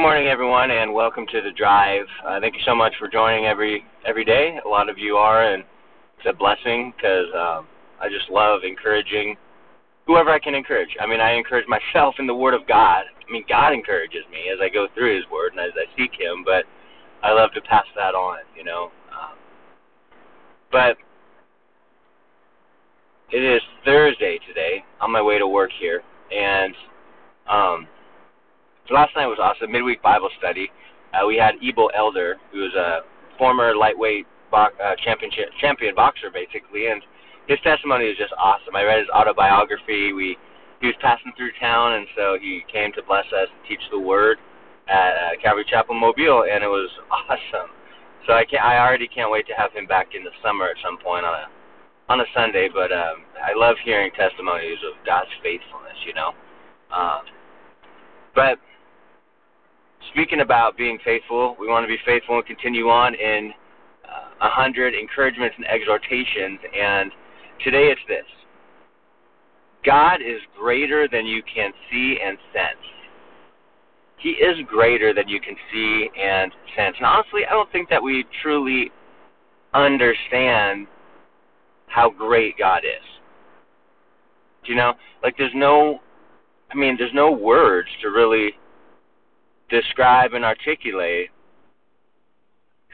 [0.00, 2.06] morning, everyone, and welcome to the drive.
[2.26, 4.58] Uh, thank you so much for joining every every day.
[4.64, 5.62] A lot of you are, and
[6.16, 7.66] it's a blessing because um,
[8.00, 9.36] I just love encouraging
[10.06, 10.88] whoever I can encourage.
[10.98, 13.04] I mean, I encourage myself in the Word of God.
[13.28, 16.12] I mean, God encourages me as I go through His Word and as I seek
[16.18, 16.64] Him, but
[17.22, 18.84] I love to pass that on, you know.
[19.12, 19.36] Um,
[20.72, 20.96] but
[23.32, 26.74] it is Thursday today, on my way to work here, and
[27.46, 27.86] um,
[28.90, 28.96] so
[29.60, 29.70] night.
[29.70, 30.70] Midweek Bible study.
[31.12, 33.00] Uh, we had Ebo Elder, who is a
[33.38, 37.02] former lightweight bo- uh, championship champion boxer, basically, and
[37.48, 38.76] his testimony is just awesome.
[38.76, 40.12] I read his autobiography.
[40.12, 40.36] We
[40.80, 43.98] he was passing through town, and so he came to bless us and teach the
[43.98, 44.38] word
[44.88, 47.70] at uh, Calvary Chapel Mobile, and it was awesome.
[48.26, 50.76] So I can I already can't wait to have him back in the summer at
[50.84, 51.46] some point on a
[52.08, 52.68] on a Sunday.
[52.72, 56.32] But um, I love hearing testimonies of God's faithfulness, you know.
[56.94, 57.22] Um,
[58.34, 58.58] but
[60.12, 63.52] speaking about being faithful, we want to be faithful and continue on in
[64.04, 66.58] uh, a uh, hundred encouragements and exhortations.
[66.74, 67.10] And
[67.64, 68.26] today it's this:
[69.84, 72.84] God is greater than you can see and sense.
[74.18, 76.96] He is greater than you can see and sense.
[76.98, 78.90] And honestly, I don't think that we truly
[79.72, 80.86] understand
[81.86, 83.06] how great God is.
[84.64, 84.92] Do you know?
[85.22, 86.00] Like, there's no,
[86.70, 88.50] I mean, there's no words to really
[89.70, 91.30] describe and articulate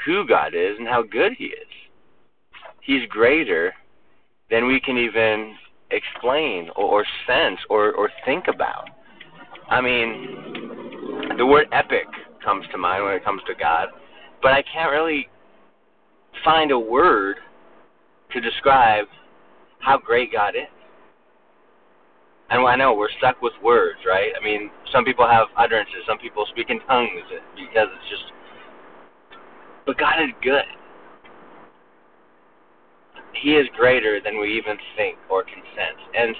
[0.04, 1.68] who God is and how good He is.
[2.80, 3.74] He's greater
[4.50, 5.56] than we can even
[5.90, 8.88] explain or, or sense or, or think about.
[9.68, 12.06] I mean, the word epic
[12.44, 13.88] comes to mind when it comes to God,
[14.42, 15.28] but I can't really
[16.44, 17.36] find a word
[18.32, 19.06] to describe
[19.80, 20.75] how great God is
[22.50, 24.30] and I know we're stuck with words, right?
[24.40, 27.22] I mean, some people have utterances, some people speak in tongues
[27.56, 28.32] because it's just.
[29.84, 30.64] But God is good.
[33.42, 36.00] He is greater than we even think or can sense.
[36.16, 36.34] And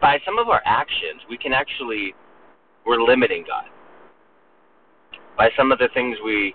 [0.00, 2.14] by some of our actions, we can actually,
[2.84, 3.64] we're limiting God.
[5.38, 6.54] By some of the things we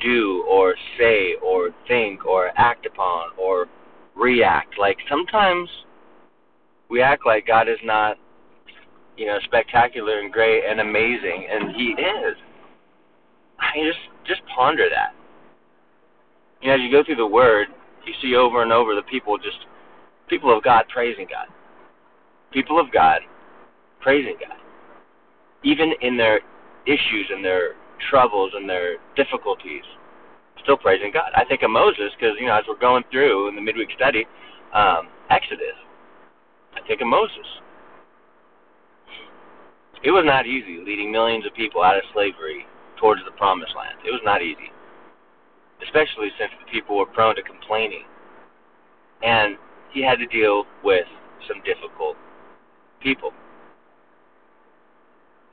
[0.00, 3.66] do or say or think or act upon or
[4.16, 4.78] react.
[4.78, 5.68] Like sometimes
[6.90, 8.18] we act like God is not,
[9.16, 12.36] you know, spectacular and great and amazing, and He is.
[13.58, 15.14] I mean, just just ponder that.
[16.60, 17.68] You know, as you go through the Word,
[18.06, 19.58] you see over and over the people just
[20.28, 21.46] people of God praising God,
[22.52, 23.20] people of God
[24.00, 24.56] praising God,
[25.62, 26.40] even in their
[26.86, 27.74] issues and their
[28.10, 29.84] troubles and their difficulties,
[30.62, 31.30] still praising God.
[31.36, 34.26] I think of Moses because you know as we're going through in the midweek study,
[34.74, 35.69] um, Exodus,
[37.00, 37.46] I Moses.
[40.02, 42.66] It was not easy leading millions of people out of slavery
[42.98, 43.98] towards the promised land.
[44.06, 44.70] It was not easy,
[45.82, 48.04] especially since the people were prone to complaining.
[49.22, 49.56] And
[49.92, 51.06] he had to deal with
[51.48, 52.16] some difficult
[53.02, 53.32] people.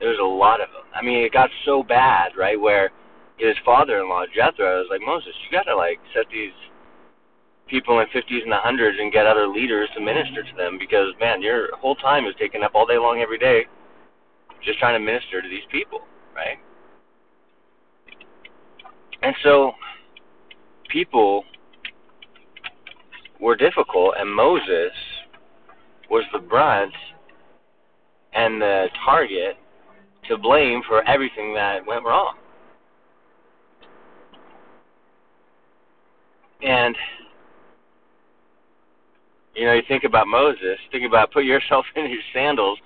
[0.00, 0.84] There was a lot of them.
[0.94, 2.90] I mean, it got so bad, right, where
[3.36, 6.52] his father-in-law Jethro was like, Moses, you got to like set these
[7.68, 11.42] people in 50s and 100s and get other leaders to minister to them because man,
[11.42, 13.64] your whole time is taken up all day long every day
[14.64, 16.00] just trying to minister to these people,
[16.34, 16.58] right?
[19.22, 19.72] And so
[20.88, 21.44] people
[23.40, 24.92] were difficult and Moses
[26.10, 26.94] was the brunt
[28.32, 29.56] and the target
[30.28, 32.34] to blame for everything that went wrong.
[36.62, 36.96] And
[39.58, 42.78] you know, you think about Moses, think about put yourself in his sandals,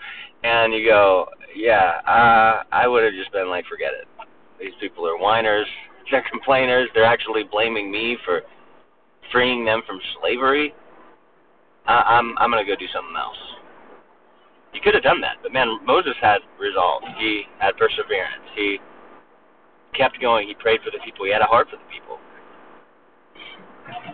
[0.42, 4.08] and you go, yeah, uh, I would have just been like, forget it.
[4.58, 5.66] These people are whiners,
[6.10, 8.42] they're complainers, they're actually blaming me for
[9.30, 10.74] freeing them from slavery.
[11.86, 13.36] I, I'm I'm gonna go do something else.
[14.72, 17.02] He could have done that, but man, Moses had resolve.
[17.18, 18.48] He had perseverance.
[18.56, 18.78] He
[19.94, 20.48] kept going.
[20.48, 21.26] He prayed for the people.
[21.26, 22.11] He had a heart for the people.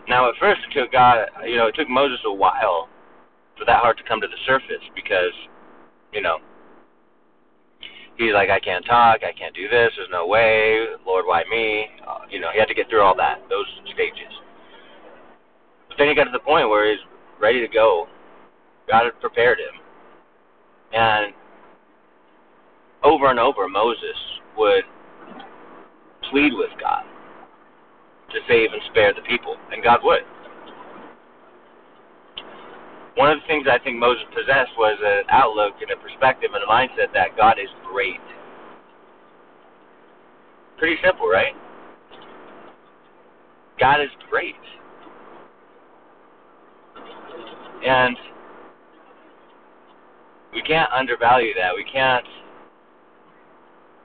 [0.08, 2.88] Now, at first, it God, you know, it took Moses a while
[3.58, 5.34] for that heart to come to the surface because,
[6.12, 6.38] you know,
[8.16, 11.88] he's like, I can't talk, I can't do this, there's no way, Lord, why me?
[12.06, 14.32] Uh, you know, he had to get through all that, those stages.
[15.88, 17.00] But then he got to the point where he's
[17.40, 18.06] ready to go.
[18.88, 19.81] God had prepared him.
[20.92, 21.34] And
[23.04, 24.16] over and over, Moses
[24.56, 24.84] would
[26.31, 27.04] plead with God
[28.32, 30.22] to save and spare the people, and God would.
[33.16, 36.62] One of the things I think Moses possessed was an outlook and a perspective and
[36.62, 38.20] a mindset that God is great.
[40.78, 41.54] Pretty simple, right?
[43.80, 44.54] God is great.
[47.84, 48.16] And
[50.52, 51.74] we can't undervalue that.
[51.74, 52.24] We can't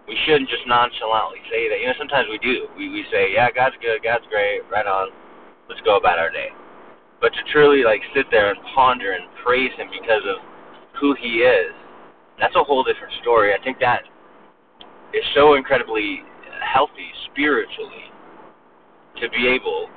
[0.07, 1.79] we shouldn't just nonchalantly say that.
[1.79, 2.67] You know, sometimes we do.
[2.77, 5.09] We we say, Yeah, God's good, God's great, right on.
[5.69, 6.49] Let's go about our day.
[7.21, 10.43] But to truly like sit there and ponder and praise him because of
[10.99, 11.71] who he is,
[12.39, 13.53] that's a whole different story.
[13.53, 14.03] I think that
[15.13, 16.23] is so incredibly
[16.61, 18.11] healthy spiritually
[19.21, 19.87] to be able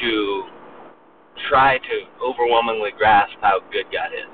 [0.00, 0.44] to
[1.48, 4.30] try to overwhelmingly grasp how good God is.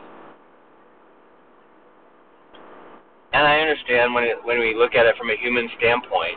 [3.32, 6.36] And I understand when it, when we look at it from a human standpoint,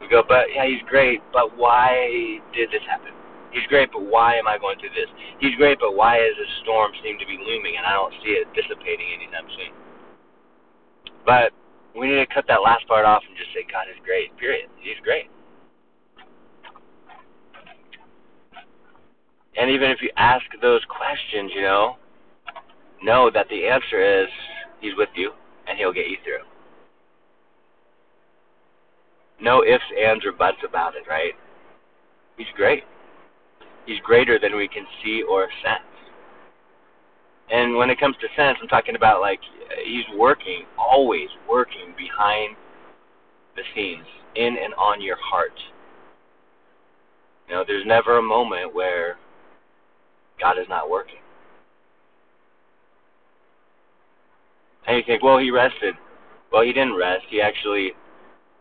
[0.00, 3.12] we go, but yeah, he's great, but why did this happen?
[3.52, 5.08] He's great, but why am I going through this?
[5.40, 8.36] He's great, but why does this storm seem to be looming and I don't see
[8.36, 9.72] it dissipating anytime soon?
[11.24, 11.56] But
[11.96, 14.36] we need to cut that last part off and just say God is great.
[14.36, 14.68] Period.
[14.82, 15.30] He's great.
[19.56, 21.96] And even if you ask those questions, you know,
[23.02, 24.28] know that the answer is
[24.80, 25.32] He's with you
[25.74, 26.46] and He'll get you through.
[29.40, 31.34] No ifs, ands, or buts about it, right?
[32.36, 32.84] He's great.
[33.84, 35.82] He's greater than we can see or sense.
[37.50, 39.40] And when it comes to sense, I'm talking about like
[39.84, 42.56] he's working, always working behind
[43.56, 44.06] the scenes,
[44.36, 45.58] in and on your heart.
[47.48, 49.16] You know, there's never a moment where
[50.40, 51.23] God is not working.
[54.86, 55.94] And you think, well, he rested.
[56.52, 57.24] Well, he didn't rest.
[57.28, 57.92] He actually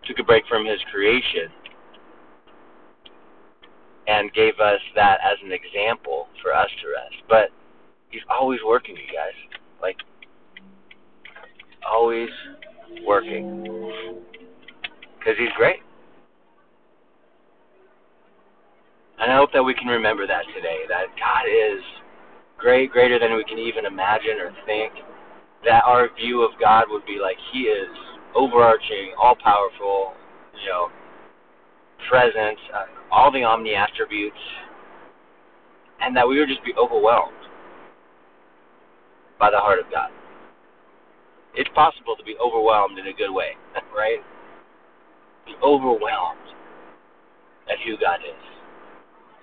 [0.06, 1.50] took a break from his creation
[4.08, 7.24] and gave us that as an example for us to rest.
[7.30, 7.50] But
[8.10, 9.34] he's always working, you guys.
[9.82, 9.98] Like,
[11.90, 12.30] always
[13.06, 13.64] working.
[15.20, 15.78] Because he's great.
[19.20, 21.82] And I hope that we can remember that today, that God is
[22.58, 24.92] great, greater than we can even imagine or think.
[25.66, 27.90] That our view of God would be like He is
[28.36, 30.14] overarching, all powerful,
[30.62, 30.90] you know,
[32.10, 34.38] present, uh, all the omni attributes,
[36.02, 37.34] and that we would just be overwhelmed
[39.40, 40.10] by the heart of God.
[41.56, 43.52] It's possible to be overwhelmed in a good way,
[43.96, 44.20] right?
[45.46, 46.40] Be overwhelmed
[47.70, 48.44] at who God is.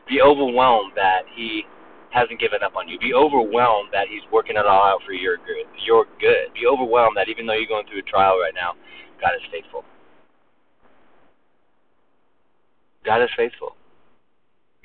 [0.09, 1.65] Be overwhelmed that He
[2.11, 2.99] hasn't given up on you.
[2.99, 5.67] Be overwhelmed that He's working it all out for your good.
[5.87, 6.53] Your good.
[6.55, 8.75] Be overwhelmed that even though you're going through a trial right now,
[9.21, 9.85] God is faithful.
[13.05, 13.77] God is faithful.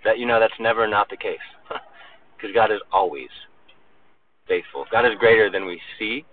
[0.03, 1.39] That you know that's never not the case.
[2.35, 3.29] Because God is always
[4.45, 4.85] faithful.
[4.91, 6.25] God is greater than we see.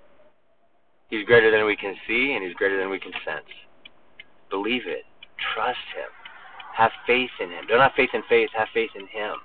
[1.08, 3.46] He's greater than we can see and he's greater than we can sense.
[4.50, 5.04] Believe it.
[5.54, 6.10] Trust him.
[6.76, 7.66] Have faith in him.
[7.68, 9.36] Don't have faith in faith, have faith in him.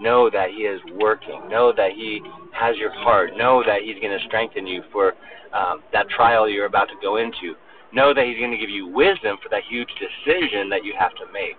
[0.00, 1.48] Know that he is working.
[1.48, 2.20] Know that he
[2.52, 3.30] has your heart.
[3.36, 5.14] Know that he's going to strengthen you for
[5.52, 7.54] um, that trial you're about to go into.
[7.94, 11.14] Know that He's going to give you wisdom for that huge decision that you have
[11.14, 11.56] to make.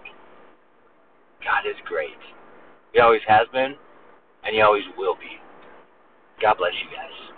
[1.42, 2.20] God is great.
[2.92, 3.76] He always has been,
[4.44, 5.40] and He always will be.
[6.42, 7.35] God bless you guys.